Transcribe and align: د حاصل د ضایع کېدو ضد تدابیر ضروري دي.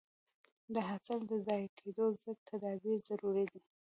د 0.73 0.75
حاصل 0.89 1.19
د 1.27 1.31
ضایع 1.47 1.69
کېدو 1.79 2.05
ضد 2.21 2.37
تدابیر 2.49 2.97
ضروري 3.09 3.45
دي. 3.51 3.61